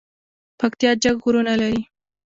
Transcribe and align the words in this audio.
پکتیا 0.59 0.91
جګ 1.03 1.17
غرونه 1.23 1.53
لري 1.61 1.81